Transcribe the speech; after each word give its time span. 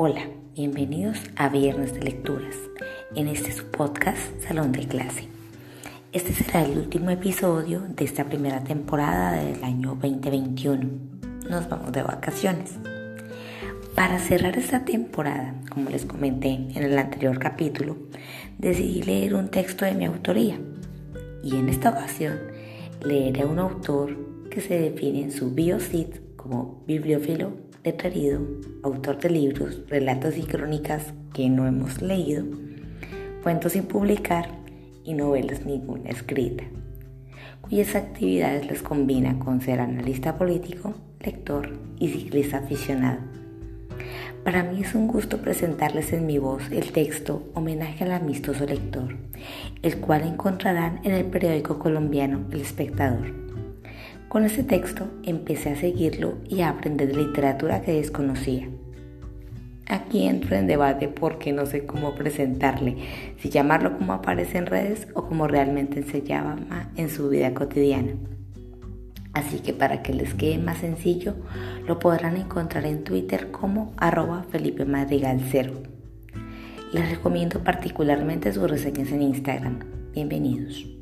Hola, 0.00 0.28
bienvenidos 0.54 1.18
a 1.34 1.48
Viernes 1.48 1.92
de 1.92 2.00
Lecturas, 2.02 2.54
en 3.16 3.26
este 3.26 3.50
su 3.50 3.64
podcast 3.64 4.20
Salón 4.46 4.70
de 4.70 4.86
Clase. 4.86 5.26
Este 6.12 6.32
será 6.32 6.64
el 6.64 6.78
último 6.78 7.10
episodio 7.10 7.80
de 7.80 8.04
esta 8.04 8.22
primera 8.22 8.62
temporada 8.62 9.32
del 9.42 9.64
año 9.64 9.98
2021. 10.00 10.88
Nos 11.50 11.68
vamos 11.68 11.90
de 11.90 12.04
vacaciones. 12.04 12.76
Para 13.96 14.20
cerrar 14.20 14.56
esta 14.56 14.84
temporada, 14.84 15.56
como 15.68 15.90
les 15.90 16.04
comenté 16.04 16.50
en 16.50 16.76
el 16.76 16.96
anterior 16.96 17.40
capítulo, 17.40 17.96
decidí 18.56 19.02
leer 19.02 19.34
un 19.34 19.48
texto 19.48 19.84
de 19.84 19.96
mi 19.96 20.04
autoría. 20.04 20.60
Y 21.42 21.56
en 21.56 21.68
esta 21.68 21.90
ocasión 21.90 22.38
leeré 23.04 23.42
a 23.42 23.46
un 23.46 23.58
autor 23.58 24.16
que 24.48 24.60
se 24.60 24.78
define 24.78 25.24
en 25.24 25.32
su 25.32 25.56
biocid 25.56 26.06
como 26.36 26.84
bibliófilo 26.86 27.66
letrerido, 27.84 28.40
autor 28.82 29.18
de 29.18 29.30
libros, 29.30 29.82
relatos 29.88 30.36
y 30.36 30.42
crónicas 30.42 31.14
que 31.32 31.48
no 31.48 31.66
hemos 31.66 32.02
leído, 32.02 32.44
cuentos 33.42 33.72
sin 33.72 33.84
publicar 33.84 34.48
y 35.04 35.14
novelas 35.14 35.64
ninguna 35.64 36.10
escrita, 36.10 36.64
cuyas 37.60 37.94
actividades 37.94 38.68
les 38.68 38.82
combina 38.82 39.38
con 39.38 39.60
ser 39.60 39.80
analista 39.80 40.36
político, 40.36 40.94
lector 41.20 41.78
y 41.98 42.08
ciclista 42.08 42.58
aficionado. 42.58 43.20
Para 44.44 44.62
mí 44.62 44.82
es 44.82 44.94
un 44.94 45.08
gusto 45.08 45.38
presentarles 45.38 46.12
en 46.12 46.26
mi 46.26 46.38
voz 46.38 46.62
el 46.70 46.92
texto 46.92 47.50
Homenaje 47.54 48.04
al 48.04 48.12
amistoso 48.12 48.64
lector, 48.64 49.16
el 49.82 49.98
cual 49.98 50.22
encontrarán 50.22 51.00
en 51.04 51.12
el 51.12 51.26
periódico 51.26 51.78
colombiano 51.78 52.46
El 52.50 52.60
Espectador. 52.60 53.47
Con 54.28 54.44
ese 54.44 54.62
texto 54.62 55.06
empecé 55.22 55.70
a 55.70 55.76
seguirlo 55.76 56.36
y 56.46 56.60
a 56.60 56.68
aprender 56.68 57.08
de 57.08 57.16
literatura 57.16 57.80
que 57.80 57.92
desconocía. 57.92 58.68
Aquí 59.86 60.26
entro 60.26 60.54
en 60.54 60.66
debate 60.66 61.08
porque 61.08 61.50
no 61.54 61.64
sé 61.64 61.86
cómo 61.86 62.14
presentarle, 62.14 62.96
si 63.38 63.48
llamarlo 63.48 63.96
como 63.96 64.12
aparece 64.12 64.58
en 64.58 64.66
redes 64.66 65.08
o 65.14 65.26
como 65.26 65.48
realmente 65.48 66.02
se 66.02 66.20
llama 66.20 66.90
en 66.96 67.08
su 67.08 67.30
vida 67.30 67.54
cotidiana. 67.54 68.12
Así 69.32 69.60
que 69.60 69.72
para 69.72 70.02
que 70.02 70.12
les 70.12 70.34
quede 70.34 70.58
más 70.58 70.78
sencillo, 70.78 71.34
lo 71.86 71.98
podrán 71.98 72.36
encontrar 72.36 72.84
en 72.84 73.04
Twitter 73.04 73.50
como 73.50 73.94
arroba 73.96 74.44
Felipe 74.50 74.84
Madrigal 74.84 75.40
Les 76.92 77.08
recomiendo 77.08 77.64
particularmente 77.64 78.52
sus 78.52 78.70
reseñas 78.70 79.10
en 79.10 79.22
Instagram. 79.22 79.78
Bienvenidos. 80.12 80.97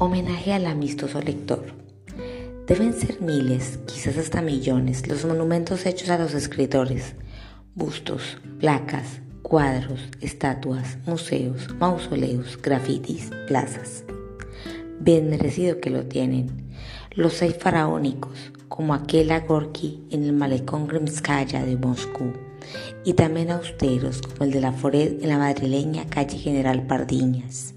Homenaje 0.00 0.52
al 0.52 0.66
amistoso 0.66 1.20
lector. 1.20 1.74
Deben 2.68 2.92
ser 2.92 3.20
miles, 3.20 3.80
quizás 3.84 4.16
hasta 4.16 4.42
millones, 4.42 5.08
los 5.08 5.24
monumentos 5.24 5.86
hechos 5.86 6.08
a 6.10 6.18
los 6.18 6.34
escritores. 6.34 7.16
Bustos, 7.74 8.38
placas, 8.60 9.20
cuadros, 9.42 9.98
estatuas, 10.20 10.98
museos, 11.04 11.74
mausoleos, 11.80 12.62
grafitis, 12.62 13.32
plazas. 13.48 14.04
Bien 15.00 15.28
merecido 15.30 15.80
que 15.80 15.90
lo 15.90 16.04
tienen. 16.04 16.70
Los 17.16 17.42
hay 17.42 17.50
faraónicos, 17.50 18.52
como 18.68 18.94
aquel 18.94 19.32
a 19.32 19.40
Gorky 19.40 20.04
en 20.12 20.22
el 20.22 20.32
malecón 20.32 20.86
Grimskaya 20.86 21.64
de 21.66 21.76
Moscú, 21.76 22.34
y 23.04 23.14
también 23.14 23.50
austeros, 23.50 24.22
como 24.22 24.44
el 24.44 24.52
de 24.52 24.60
la 24.60 24.70
Foret 24.70 25.20
en 25.24 25.28
la 25.28 25.38
madrileña 25.38 26.06
calle 26.06 26.38
General 26.38 26.86
Pardiñas. 26.86 27.74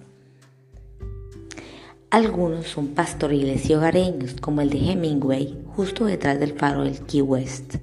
Algunos 2.11 2.67
son 2.67 2.89
pastoriles 2.89 3.69
y 3.69 3.73
hogareños, 3.73 4.33
como 4.33 4.59
el 4.59 4.69
de 4.69 4.79
Hemingway, 4.79 5.57
justo 5.65 6.03
detrás 6.03 6.41
del 6.41 6.51
faro 6.51 6.83
del 6.83 6.99
Key 6.99 7.21
West, 7.21 7.75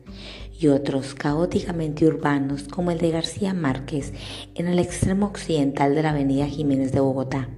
y 0.60 0.66
otros 0.68 1.14
caóticamente 1.14 2.04
urbanos, 2.04 2.64
como 2.64 2.90
el 2.90 2.98
de 2.98 3.10
García 3.10 3.54
Márquez, 3.54 4.12
en 4.54 4.68
el 4.68 4.80
extremo 4.80 5.24
occidental 5.24 5.94
de 5.94 6.02
la 6.02 6.10
avenida 6.10 6.46
Jiménez 6.46 6.92
de 6.92 7.00
Bogotá. 7.00 7.48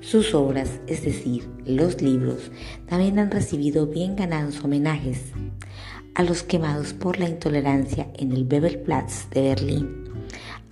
Sus 0.00 0.34
obras, 0.34 0.80
es 0.86 1.04
decir, 1.04 1.50
los 1.66 2.00
libros, 2.00 2.50
también 2.88 3.18
han 3.18 3.30
recibido 3.30 3.86
bien 3.86 4.16
ganados 4.16 4.64
homenajes 4.64 5.34
a 6.14 6.22
los 6.22 6.42
quemados 6.42 6.94
por 6.94 7.18
la 7.18 7.28
intolerancia 7.28 8.08
en 8.16 8.32
el 8.32 8.46
Bebelplatz 8.46 9.28
de 9.28 9.42
Berlín, 9.42 10.04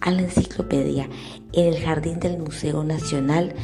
a 0.01 0.11
la 0.11 0.23
enciclopedia 0.23 1.07
en 1.53 1.67
el 1.67 1.83
jardín 1.83 2.19
del 2.19 2.39
Museo 2.39 2.83
Nacional 2.83 3.55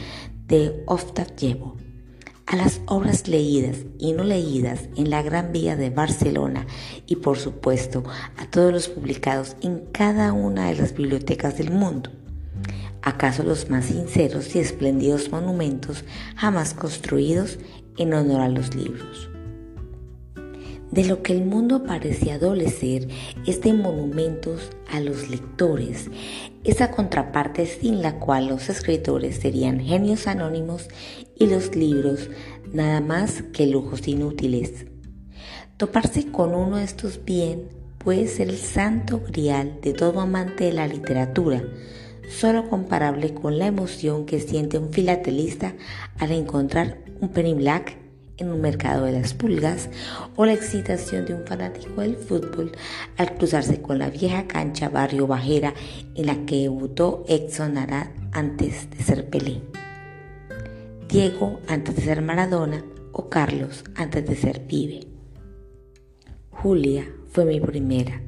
de 0.47 0.84
Oftav-Llevo, 0.87 1.77
a 2.47 2.56
las 2.56 2.81
obras 2.87 3.27
leídas 3.28 3.78
y 3.99 4.12
no 4.12 4.25
leídas 4.25 4.88
en 4.97 5.10
la 5.10 5.22
Gran 5.22 5.53
Vía 5.53 5.77
de 5.77 5.91
Barcelona 5.91 6.66
y 7.06 7.16
por 7.16 7.38
supuesto 7.38 8.05
a 8.37 8.47
todos 8.50 8.72
los 8.72 8.88
publicados 8.88 9.56
en 9.62 9.87
cada 9.93 10.32
una 10.32 10.69
de 10.69 10.77
las 10.77 10.94
bibliotecas 10.94 11.56
del 11.56 11.71
mundo. 11.71 12.10
¿Acaso 13.03 13.43
los 13.43 13.71
más 13.71 13.87
sinceros 13.87 14.55
y 14.55 14.59
espléndidos 14.59 15.31
monumentos 15.31 16.05
jamás 16.37 16.75
construidos 16.75 17.59
en 17.97 18.15
honor 18.15 18.41
a 18.41 18.49
los 18.49 18.75
libros? 18.75 19.31
De 20.94 21.03
lo 21.03 21.25
que 21.25 21.32
el 21.32 21.44
mundo 21.44 21.82
parece 21.82 22.31
adolecer 22.31 23.09
es 23.49 23.60
de 23.62 23.72
monumentos 23.72 24.71
a 24.93 25.00
los 25.00 25.28
lectores, 25.28 26.09
esa 26.62 26.93
contraparte 26.93 27.66
sin 27.66 28.00
la 28.00 28.21
cual 28.21 28.47
los 28.47 28.69
escritores 28.69 29.38
serían 29.38 29.81
genios 29.81 30.28
anónimos 30.28 30.87
y 31.37 31.49
los 31.49 31.75
libros 31.75 32.31
nada 32.72 33.00
más 33.00 33.43
que 33.53 33.66
lujos 33.66 34.06
inútiles. 34.06 34.87
Toparse 35.78 36.31
con 36.31 36.55
uno 36.55 36.77
de 36.77 36.84
estos 36.84 37.25
bien 37.25 37.71
puede 37.99 38.28
ser 38.28 38.49
el 38.49 38.59
santo 38.59 39.21
grial 39.26 39.81
de 39.82 39.94
todo 39.94 40.21
amante 40.21 40.62
de 40.62 40.75
la 40.75 40.87
literatura, 40.87 41.65
solo 42.28 42.71
comparable 42.71 43.34
con 43.34 43.59
la 43.59 43.66
emoción 43.66 44.26
que 44.26 44.38
siente 44.38 44.78
un 44.78 44.93
filatelista 44.93 45.75
al 46.21 46.31
encontrar 46.31 46.99
un 47.21 47.31
penny 47.31 47.55
black 47.55 48.04
en 48.37 48.50
un 48.50 48.61
mercado 48.61 49.05
de 49.05 49.12
las 49.12 49.34
pulgas 49.34 49.89
o 50.37 50.45
la 50.45 50.53
excitación 50.53 51.25
de 51.25 51.34
un 51.34 51.47
fanático 51.47 52.00
del 52.00 52.17
fútbol 52.17 52.72
al 53.17 53.34
cruzarse 53.34 53.81
con 53.81 53.99
la 53.99 54.11
vieja 54.11 54.47
cancha 54.47 54.89
Barrio 54.89 55.27
Bajera 55.27 55.75
en 56.15 56.27
la 56.27 56.44
que 56.47 56.62
debutó 56.62 57.25
Exxon 57.28 57.78
Arad 57.78 58.09
antes 58.33 58.91
de 58.91 59.03
ser 59.03 59.31
Pelé, 59.31 59.61
Diego 61.09 61.61
antes 61.69 61.97
de 61.97 62.03
ser 62.03 62.23
Maradona 62.23 62.84
o 63.12 63.28
Carlos 63.28 63.84
antes 63.94 64.27
de 64.27 64.37
ser 64.37 64.67
pibe. 64.67 65.06
Julia 66.50 67.06
fue 67.31 67.44
mi 67.44 67.61
primera. 67.61 68.21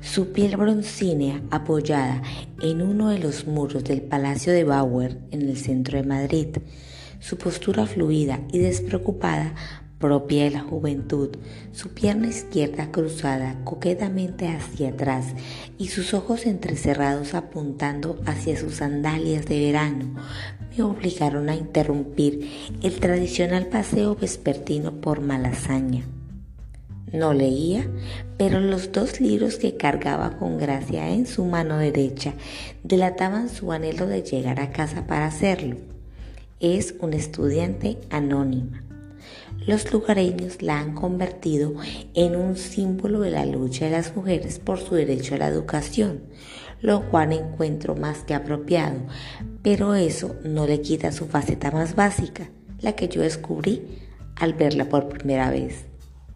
Su 0.00 0.32
piel 0.32 0.56
broncínea 0.56 1.42
apoyada 1.50 2.22
en 2.62 2.82
uno 2.82 3.08
de 3.08 3.18
los 3.18 3.46
muros 3.46 3.82
del 3.82 4.02
Palacio 4.02 4.52
de 4.52 4.62
Bauer 4.62 5.18
en 5.32 5.42
el 5.42 5.56
centro 5.56 5.98
de 5.98 6.06
Madrid 6.06 6.48
su 7.20 7.36
postura 7.36 7.86
fluida 7.86 8.40
y 8.52 8.58
despreocupada 8.58 9.54
propia 9.98 10.44
de 10.44 10.50
la 10.50 10.60
juventud, 10.60 11.30
su 11.72 11.90
pierna 11.90 12.28
izquierda 12.28 12.90
cruzada 12.90 13.56
coquetamente 13.64 14.48
hacia 14.48 14.90
atrás 14.90 15.26
y 15.76 15.88
sus 15.88 16.14
ojos 16.14 16.46
entrecerrados 16.46 17.34
apuntando 17.34 18.20
hacia 18.24 18.56
sus 18.56 18.76
sandalias 18.76 19.46
de 19.46 19.60
verano, 19.60 20.14
me 20.76 20.84
obligaron 20.84 21.48
a 21.48 21.56
interrumpir 21.56 22.48
el 22.82 23.00
tradicional 23.00 23.66
paseo 23.66 24.14
vespertino 24.14 25.00
por 25.00 25.20
Malasaña. 25.20 26.04
No 27.12 27.32
leía, 27.32 27.88
pero 28.36 28.60
los 28.60 28.92
dos 28.92 29.20
libros 29.20 29.56
que 29.56 29.76
cargaba 29.76 30.36
con 30.36 30.58
gracia 30.58 31.08
en 31.08 31.26
su 31.26 31.44
mano 31.44 31.78
derecha 31.78 32.34
delataban 32.84 33.48
su 33.48 33.72
anhelo 33.72 34.06
de 34.06 34.22
llegar 34.22 34.60
a 34.60 34.70
casa 34.70 35.06
para 35.06 35.26
hacerlo 35.26 35.97
es 36.60 36.94
una 37.00 37.16
estudiante 37.16 37.98
anónima. 38.10 38.82
Los 39.66 39.92
lugareños 39.92 40.62
la 40.62 40.80
han 40.80 40.94
convertido 40.94 41.74
en 42.14 42.36
un 42.36 42.56
símbolo 42.56 43.20
de 43.20 43.30
la 43.30 43.44
lucha 43.44 43.84
de 43.84 43.90
las 43.90 44.16
mujeres 44.16 44.58
por 44.58 44.78
su 44.78 44.94
derecho 44.94 45.34
a 45.34 45.38
la 45.38 45.48
educación, 45.48 46.22
lo 46.80 47.08
cual 47.10 47.32
encuentro 47.32 47.94
más 47.94 48.18
que 48.24 48.34
apropiado, 48.34 49.00
pero 49.62 49.94
eso 49.94 50.36
no 50.44 50.66
le 50.66 50.80
quita 50.80 51.12
su 51.12 51.26
faceta 51.26 51.70
más 51.70 51.94
básica, 51.94 52.50
la 52.80 52.92
que 52.92 53.08
yo 53.08 53.20
descubrí 53.20 53.82
al 54.36 54.54
verla 54.54 54.88
por 54.88 55.08
primera 55.08 55.50
vez. 55.50 55.84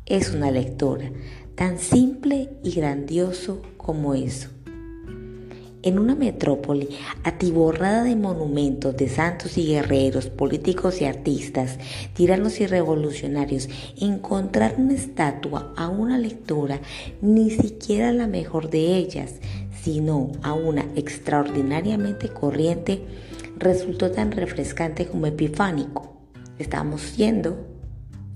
Es 0.05 0.35
una 0.35 0.51
lectora 0.51 1.11
tan 1.55 1.79
simple 1.79 2.51
y 2.63 2.73
grandioso 2.73 3.63
como 3.77 4.15
eso. 4.15 4.51
En 5.85 5.99
una 5.99 6.15
metrópoli 6.15 6.91
atiborrada 7.25 8.05
de 8.05 8.15
monumentos 8.15 8.97
de 8.97 9.09
santos 9.09 9.59
y 9.59 9.67
guerreros, 9.67 10.27
políticos 10.27 11.01
y 11.01 11.07
artistas, 11.07 11.79
tiranos 12.15 12.61
y 12.61 12.67
revolucionarios, 12.69 13.69
encontrar 14.01 14.77
una 14.79 14.95
estatua 14.95 15.75
a 15.77 15.89
una 15.89 16.19
lectura, 16.19 16.81
ni 17.21 17.51
siquiera 17.51 18.13
la 18.13 18.29
mejor 18.29 18.71
de 18.71 18.97
ellas, 18.97 19.35
sino 19.83 20.31
a 20.43 20.53
una 20.53 20.87
extraordinariamente 20.95 22.29
corriente, 22.29 23.03
resultó 23.57 24.13
tan 24.13 24.31
refrescante 24.31 25.07
como 25.07 25.27
epifánico. 25.27 26.17
Estamos 26.61 27.01
siendo, 27.01 27.57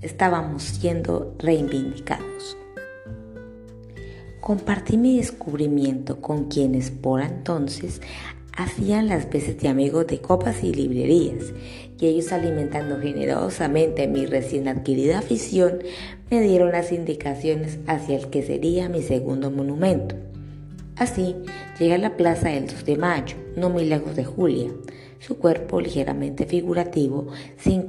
estábamos 0.01 0.63
siendo 0.63 1.33
reivindicados. 1.39 2.57
Compartí 4.47 4.95
mi 4.95 5.17
descubrimiento 5.17 6.21
con 6.21 6.45
quienes 6.45 6.89
por 6.89 7.21
entonces 7.21 8.01
hacían 8.55 9.09
las 9.09 9.29
veces 9.29 9.59
de 9.59 9.67
amigos 9.67 10.07
de 10.07 10.21
copas 10.21 10.63
y 10.63 10.73
librerías, 10.73 11.51
y 11.99 12.05
ellos 12.05 12.31
alimentando 12.31 12.97
generosamente 12.97 14.07
mi 14.07 14.25
recién 14.25 14.69
adquirida 14.69 15.19
afición, 15.19 15.79
me 16.31 16.39
dieron 16.39 16.71
las 16.71 16.93
indicaciones 16.93 17.79
hacia 17.87 18.15
el 18.15 18.29
que 18.29 18.41
sería 18.41 18.87
mi 18.87 19.01
segundo 19.01 19.51
monumento. 19.51 20.15
Así, 20.95 21.35
llegué 21.77 21.95
a 21.95 21.97
la 21.97 22.15
plaza 22.15 22.47
del 22.47 22.67
2 22.67 22.85
de 22.85 22.95
mayo, 22.95 23.35
no 23.57 23.69
muy 23.69 23.83
lejos 23.83 24.15
de 24.15 24.23
Julia. 24.23 24.69
Su 25.19 25.39
cuerpo, 25.39 25.81
ligeramente 25.81 26.45
figurativo, 26.45 27.27
se, 27.57 27.85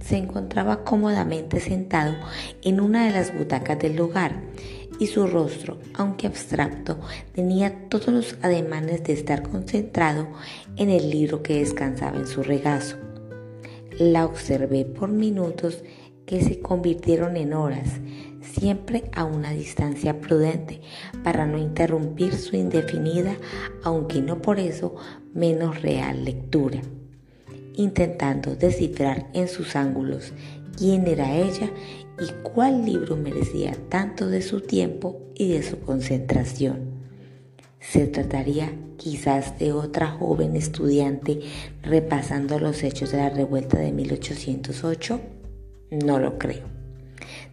se 0.00 0.16
encontraba 0.16 0.82
cómodamente 0.82 1.60
sentado 1.60 2.16
en 2.62 2.80
una 2.80 3.06
de 3.06 3.12
las 3.12 3.32
butacas 3.32 3.78
del 3.78 3.94
lugar 3.94 4.42
y 4.98 5.06
su 5.06 5.26
rostro, 5.26 5.78
aunque 5.94 6.26
abstracto, 6.26 6.98
tenía 7.34 7.88
todos 7.88 8.08
los 8.08 8.36
ademanes 8.42 9.04
de 9.04 9.12
estar 9.12 9.42
concentrado 9.42 10.28
en 10.76 10.90
el 10.90 11.10
libro 11.10 11.42
que 11.42 11.58
descansaba 11.58 12.18
en 12.18 12.26
su 12.26 12.42
regazo. 12.42 12.96
La 13.98 14.24
observé 14.24 14.84
por 14.84 15.10
minutos 15.10 15.82
que 16.26 16.42
se 16.42 16.60
convirtieron 16.60 17.36
en 17.36 17.52
horas, 17.52 18.00
siempre 18.40 19.10
a 19.14 19.24
una 19.24 19.50
distancia 19.50 20.20
prudente, 20.20 20.80
para 21.22 21.46
no 21.46 21.58
interrumpir 21.58 22.34
su 22.34 22.56
indefinida, 22.56 23.36
aunque 23.82 24.22
no 24.22 24.40
por 24.40 24.58
eso 24.58 24.94
menos 25.34 25.82
real 25.82 26.24
lectura, 26.24 26.80
intentando 27.74 28.54
descifrar 28.54 29.28
en 29.32 29.48
sus 29.48 29.76
ángulos 29.76 30.32
quién 30.76 31.06
era 31.06 31.34
ella 31.36 31.70
y 32.20 32.32
cuál 32.42 32.84
libro 32.84 33.16
merecía 33.16 33.76
tanto 33.88 34.28
de 34.28 34.42
su 34.42 34.60
tiempo 34.60 35.20
y 35.34 35.52
de 35.52 35.62
su 35.62 35.80
concentración. 35.80 37.02
Se 37.80 38.06
trataría 38.06 38.72
quizás 38.96 39.58
de 39.58 39.72
otra 39.72 40.06
joven 40.06 40.54
estudiante 40.54 41.40
repasando 41.82 42.60
los 42.60 42.84
hechos 42.84 43.10
de 43.10 43.18
la 43.18 43.30
revuelta 43.30 43.78
de 43.78 43.90
1808? 43.90 45.20
No 45.90 46.20
lo 46.20 46.38
creo. 46.38 46.62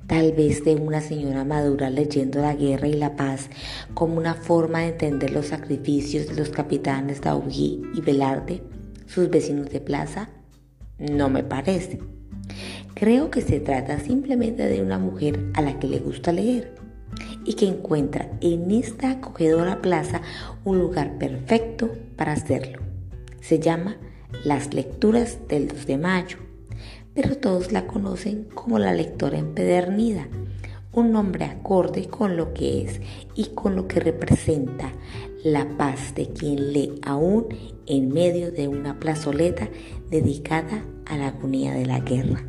Tal 0.05 0.31
vez 0.33 0.63
de 0.63 0.75
una 0.75 1.01
señora 1.01 1.43
madura 1.45 1.89
leyendo 1.89 2.41
la 2.41 2.55
guerra 2.55 2.87
y 2.87 2.93
la 2.93 3.15
paz 3.15 3.49
como 3.93 4.17
una 4.17 4.35
forma 4.35 4.81
de 4.81 4.89
entender 4.89 5.31
los 5.31 5.47
sacrificios 5.47 6.27
de 6.27 6.35
los 6.35 6.49
capitanes 6.49 7.21
Daugui 7.21 7.81
y 7.93 8.01
Velarde, 8.01 8.61
sus 9.07 9.29
vecinos 9.29 9.69
de 9.69 9.81
plaza. 9.81 10.29
No 10.97 11.29
me 11.29 11.43
parece. 11.43 11.99
Creo 12.99 13.31
que 13.31 13.39
se 13.39 13.61
trata 13.61 13.97
simplemente 13.97 14.67
de 14.67 14.81
una 14.81 14.99
mujer 14.99 15.51
a 15.53 15.61
la 15.61 15.79
que 15.79 15.87
le 15.87 15.99
gusta 15.99 16.33
leer 16.33 16.75
y 17.45 17.53
que 17.53 17.65
encuentra 17.65 18.29
en 18.41 18.69
esta 18.71 19.11
acogedora 19.11 19.81
plaza 19.81 20.21
un 20.65 20.79
lugar 20.79 21.17
perfecto 21.17 21.89
para 22.17 22.33
hacerlo. 22.33 22.81
Se 23.39 23.57
llama 23.57 23.95
Las 24.43 24.73
Lecturas 24.73 25.37
del 25.47 25.69
2 25.69 25.85
de 25.87 25.97
Mayo, 25.97 26.37
pero 27.13 27.37
todos 27.37 27.71
la 27.71 27.87
conocen 27.87 28.49
como 28.53 28.79
la 28.79 28.91
lectora 28.91 29.37
empedernida, 29.37 30.27
un 30.91 31.13
nombre 31.13 31.45
acorde 31.45 32.09
con 32.09 32.35
lo 32.35 32.53
que 32.53 32.81
es 32.81 32.99
y 33.33 33.45
con 33.55 33.77
lo 33.77 33.87
que 33.87 34.01
representa 34.01 34.91
la 35.45 35.77
paz 35.77 36.15
de 36.15 36.27
quien 36.27 36.73
lee 36.73 36.99
aún 37.03 37.47
en 37.85 38.09
medio 38.09 38.51
de 38.51 38.67
una 38.67 38.99
plazoleta 38.99 39.69
dedicada 40.09 40.83
a 41.05 41.15
la 41.15 41.27
agonía 41.27 41.73
de 41.73 41.85
la 41.85 42.01
guerra. 42.01 42.43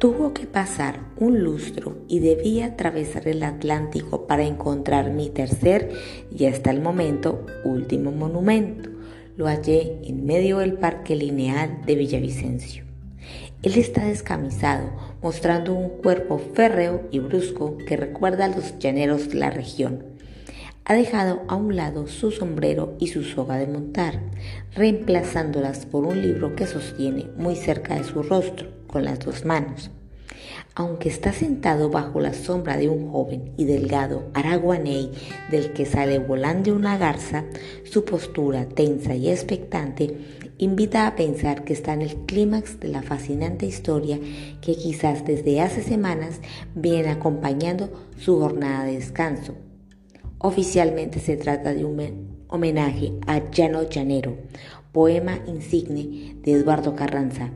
Tuvo 0.00 0.32
que 0.32 0.46
pasar 0.46 0.98
un 1.18 1.44
lustro 1.44 1.98
y 2.08 2.20
debía 2.20 2.64
atravesar 2.64 3.28
el 3.28 3.42
Atlántico 3.42 4.26
para 4.26 4.44
encontrar 4.44 5.10
mi 5.10 5.28
tercer 5.28 5.90
y 6.34 6.46
hasta 6.46 6.70
el 6.70 6.80
momento 6.80 7.44
último 7.64 8.10
monumento. 8.10 8.88
Lo 9.36 9.44
hallé 9.44 9.98
en 10.04 10.24
medio 10.24 10.60
del 10.60 10.72
parque 10.72 11.14
lineal 11.16 11.82
de 11.84 11.96
Villavicencio. 11.96 12.84
Él 13.62 13.74
está 13.76 14.06
descamisado, 14.06 14.88
mostrando 15.22 15.74
un 15.74 15.90
cuerpo 15.90 16.38
férreo 16.54 17.02
y 17.10 17.18
brusco 17.18 17.76
que 17.86 17.98
recuerda 17.98 18.46
a 18.46 18.56
los 18.56 18.78
llaneros 18.78 19.28
de 19.28 19.34
la 19.34 19.50
región. 19.50 20.09
Ha 20.84 20.94
dejado 20.94 21.42
a 21.48 21.54
un 21.54 21.76
lado 21.76 22.08
su 22.08 22.30
sombrero 22.30 22.96
y 22.98 23.08
su 23.08 23.22
soga 23.22 23.56
de 23.56 23.66
montar, 23.66 24.20
reemplazándolas 24.74 25.86
por 25.86 26.04
un 26.04 26.20
libro 26.20 26.56
que 26.56 26.66
sostiene 26.66 27.28
muy 27.36 27.54
cerca 27.54 27.94
de 27.94 28.04
su 28.04 28.22
rostro 28.22 28.68
con 28.86 29.04
las 29.04 29.20
dos 29.20 29.44
manos. 29.44 29.90
Aunque 30.74 31.08
está 31.08 31.32
sentado 31.32 31.90
bajo 31.90 32.20
la 32.20 32.32
sombra 32.32 32.76
de 32.76 32.88
un 32.88 33.10
joven 33.10 33.52
y 33.56 33.64
delgado 33.64 34.30
araguaney 34.34 35.12
del 35.50 35.72
que 35.72 35.84
sale 35.84 36.18
volando 36.18 36.74
una 36.74 36.96
garza, 36.96 37.44
su 37.84 38.04
postura 38.04 38.66
tensa 38.66 39.14
y 39.14 39.28
expectante 39.28 40.16
invita 40.58 41.06
a 41.06 41.16
pensar 41.16 41.64
que 41.64 41.72
está 41.72 41.94
en 41.94 42.02
el 42.02 42.16
clímax 42.26 42.80
de 42.80 42.88
la 42.88 43.02
fascinante 43.02 43.66
historia 43.66 44.18
que 44.60 44.74
quizás 44.74 45.24
desde 45.24 45.60
hace 45.60 45.82
semanas 45.82 46.40
viene 46.74 47.10
acompañando 47.10 47.90
su 48.18 48.38
jornada 48.38 48.84
de 48.84 48.94
descanso. 48.94 49.54
Oficialmente 50.42 51.20
se 51.20 51.36
trata 51.36 51.74
de 51.74 51.84
un 51.84 52.46
homenaje 52.48 53.12
a 53.26 53.50
Llano 53.50 53.82
Llanero, 53.82 54.38
poema 54.90 55.38
insigne 55.46 56.34
de 56.42 56.52
Eduardo 56.52 56.96
Carranza, 56.96 57.50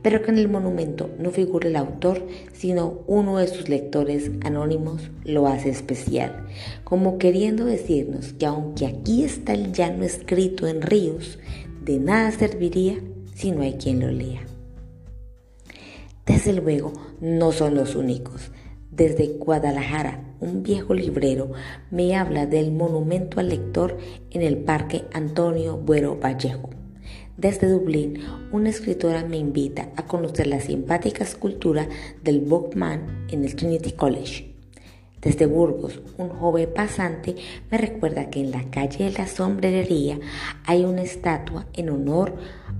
pero 0.00 0.22
que 0.22 0.30
en 0.30 0.38
el 0.38 0.48
monumento 0.48 1.10
no 1.18 1.32
figure 1.32 1.68
el 1.68 1.74
autor, 1.74 2.24
sino 2.52 3.00
uno 3.08 3.38
de 3.38 3.48
sus 3.48 3.68
lectores 3.68 4.30
anónimos 4.44 5.10
lo 5.24 5.48
hace 5.48 5.70
especial, 5.70 6.46
como 6.84 7.18
queriendo 7.18 7.64
decirnos 7.64 8.32
que 8.34 8.46
aunque 8.46 8.86
aquí 8.86 9.24
está 9.24 9.52
el 9.52 9.72
llano 9.72 10.04
escrito 10.04 10.68
en 10.68 10.82
ríos, 10.82 11.40
de 11.82 11.98
nada 11.98 12.30
serviría 12.30 12.94
si 13.34 13.50
no 13.50 13.62
hay 13.62 13.72
quien 13.72 13.98
lo 13.98 14.12
lea. 14.12 14.42
Desde 16.26 16.52
luego, 16.52 16.92
no 17.20 17.50
son 17.50 17.74
los 17.74 17.96
únicos. 17.96 18.52
Desde 18.92 19.26
Guadalajara, 19.36 20.23
un 20.40 20.62
viejo 20.62 20.94
librero 20.94 21.52
me 21.90 22.16
habla 22.16 22.46
del 22.46 22.72
monumento 22.72 23.40
al 23.40 23.48
lector 23.48 23.98
en 24.30 24.42
el 24.42 24.58
Parque 24.58 25.04
Antonio 25.12 25.76
Buero 25.76 26.18
Vallejo 26.18 26.70
desde 27.36 27.68
Dublín, 27.68 28.20
una 28.52 28.70
escritora 28.70 29.24
me 29.24 29.36
invita 29.36 29.90
a 29.96 30.06
conocer 30.06 30.46
la 30.46 30.60
simpática 30.60 31.24
escultura 31.24 31.88
del 32.22 32.40
Bookman 32.40 33.26
en 33.28 33.44
el 33.44 33.56
Trinity 33.56 33.90
College. 33.90 34.54
Desde 35.20 35.46
Burgos, 35.46 36.00
un 36.16 36.28
joven 36.28 36.70
pasante 36.72 37.34
me 37.72 37.78
recuerda 37.78 38.30
que 38.30 38.40
en 38.40 38.52
la 38.52 38.70
calle 38.70 39.06
de 39.06 39.18
la 39.18 39.26
sombrerería 39.26 40.20
hay 40.64 40.84
una 40.84 41.02
estatua 41.02 41.66
en 41.72 41.90
honor 41.90 42.36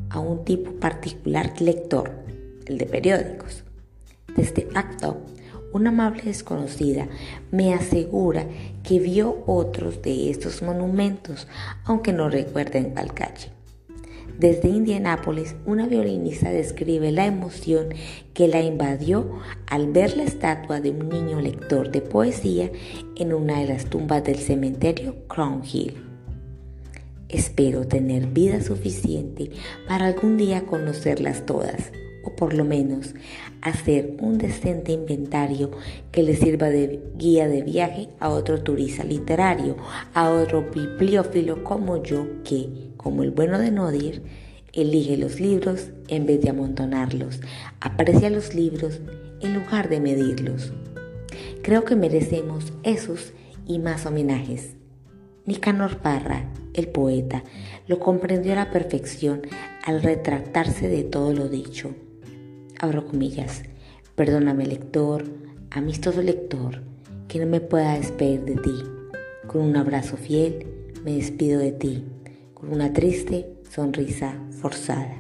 a 0.09 0.21
un 0.21 0.45
tipo 0.45 0.71
particular 0.75 1.53
de 1.55 1.65
lector, 1.65 2.13
el 2.67 2.79
de 2.79 2.87
periódicos. 2.87 3.65
Desde 4.37 4.69
Acto, 4.75 5.21
una 5.75 5.91
amable 5.91 6.23
desconocida 6.23 7.09
me 7.51 7.75
asegura 7.75 8.47
que 8.83 9.01
vio 9.01 9.43
otros 9.47 10.01
de 10.03 10.31
estos 10.31 10.63
monumentos, 10.63 11.49
aunque 11.85 12.13
no 12.13 12.31
recuerden 12.31 12.91
cuál 12.91 13.13
calle. 13.13 13.51
Desde 14.39 14.69
Indianápolis, 14.69 15.55
una 15.67 15.87
violinista 15.87 16.51
describe 16.51 17.13
la 17.13 17.27
emoción 17.27 17.89
que 18.35 18.49
la 18.49 18.63
invadió 18.63 19.41
al 19.67 19.93
ver 19.93 20.17
la 20.17 20.25
estatua 20.25 20.81
de 20.81 20.91
un 20.91 21.09
niño 21.09 21.41
lector 21.41 21.91
de 21.91 22.01
poesía 22.01 22.71
en 23.17 23.33
una 23.33 23.61
de 23.61 23.67
las 23.67 23.87
tumbas 23.87 24.25
del 24.25 24.39
cementerio 24.39 25.27
Crown 25.29 25.63
Hill. 25.65 25.95
Espero 27.29 27.87
tener 27.87 28.29
vida 28.29 28.61
suficiente 28.61 29.51
para 29.89 30.07
algún 30.07 30.37
día 30.37 30.67
conocerlas 30.67 31.47
todas, 31.47 31.91
o 32.25 32.37
por 32.37 32.55
lo 32.55 32.65
menos 32.65 33.15
hacer 33.61 34.17
un 34.21 34.39
decente 34.39 34.93
inventario 34.93 35.71
que 36.11 36.23
le 36.23 36.37
sirva 36.37 36.69
de 36.69 37.01
guía 37.17 37.49
de 37.49 37.63
viaje 37.63 38.09
a 38.21 38.31
otro 38.31 38.63
turista 38.63 39.05
literario, 39.05 39.77
a 40.15 40.31
otro 40.31 40.67
bibliófilo 40.75 41.65
como 41.65 42.03
yo 42.03 42.27
que 42.45 42.93
como 42.97 43.23
el 43.23 43.31
bueno 43.31 43.59
de 43.59 43.71
Nodir, 43.71 44.23
elige 44.73 45.17
los 45.17 45.39
libros 45.39 45.91
en 46.09 46.27
vez 46.27 46.41
de 46.41 46.51
amontonarlos, 46.51 47.41
aprecia 47.81 48.31
los 48.31 48.55
libros 48.55 49.01
en 49.41 49.55
lugar 49.55 49.89
de 49.89 50.01
medirlos. 50.01 50.73
Creo 51.63 51.85
que 51.85 51.97
merecemos 51.97 52.73
esos 52.83 53.33
y 53.67 53.79
más 53.79 54.07
homenajes. 54.07 54.75
Nicanor 55.47 55.99
Parra, 55.99 56.51
el 56.73 56.89
poeta, 56.89 57.45
lo 57.87 57.99
comprendió 57.99 58.53
a 58.53 58.57
la 58.57 58.71
perfección 58.71 59.43
al 59.85 60.03
retractarse 60.03 60.89
de 60.89 61.05
todo 61.05 61.33
lo 61.35 61.49
dicho. 61.49 61.95
Abro 62.85 63.07
comillas. 63.07 63.63
Perdóname, 64.15 64.67
lector, 64.67 65.25
amistoso 65.71 66.21
lector, 66.21 66.83
que 67.29 67.39
no 67.39 67.47
me 67.47 67.63
pueda 67.63 67.95
despedir 67.95 68.45
de 68.45 68.57
ti. 68.57 68.75
Con 69.47 69.63
un 69.63 69.77
abrazo 69.79 70.19
fiel 70.19 70.67
me 71.03 71.15
despido 71.15 71.59
de 71.61 71.73
ti, 71.73 72.05
con 72.53 72.71
una 72.71 72.93
triste 72.93 73.49
sonrisa 73.71 74.35
forzada. 74.51 75.17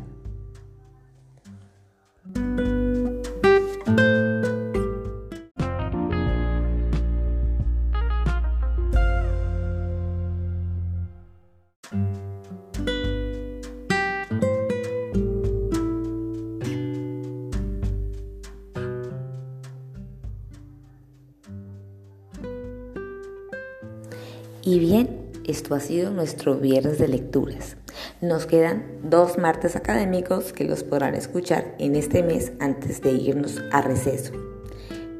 Y 24.67 24.79
bien, 24.79 25.31
esto 25.47 25.75
ha 25.75 25.81
sido 25.81 26.11
nuestro 26.11 26.57
viernes 26.57 26.99
de 26.99 27.07
lecturas. 27.07 27.77
Nos 28.23 28.47
quedan 28.47 28.83
dos 29.03 29.37
martes 29.37 29.77
académicos 29.77 30.55
que 30.55 30.65
los 30.65 30.83
podrán 30.85 31.15
escuchar 31.15 31.75
en 31.79 31.97
este 31.97 32.23
mes 32.23 32.53
antes 32.61 33.03
de 33.03 33.13
irnos 33.13 33.61
a 33.73 33.83
receso. 33.83 34.33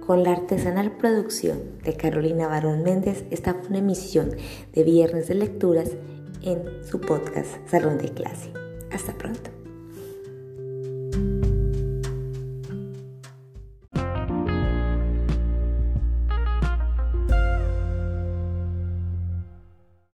Con 0.07 0.23
la 0.23 0.33
artesanal 0.33 0.93
producción 0.93 1.79
de 1.85 1.95
Carolina 1.95 2.49
Barón 2.49 2.83
Méndez, 2.83 3.25
esta 3.31 3.53
fue 3.53 3.69
una 3.69 3.79
emisión 3.79 4.31
de 4.73 4.83
Viernes 4.83 5.29
de 5.29 5.35
Lecturas 5.35 5.91
en 6.41 6.63
su 6.89 7.03
podcast 7.03 7.51
Salón 7.69 7.99
de 7.99 8.09
Clase. 8.09 8.51
Hasta 8.91 9.13
pronto. 9.13 9.54